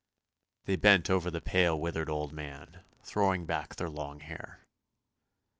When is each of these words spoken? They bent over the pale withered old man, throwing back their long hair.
They 0.65 0.77
bent 0.77 1.11
over 1.11 1.29
the 1.29 1.41
pale 1.41 1.79
withered 1.79 2.09
old 2.09 2.33
man, 2.33 2.79
throwing 3.03 3.45
back 3.45 3.75
their 3.75 3.87
long 3.91 4.19
hair. 4.21 4.61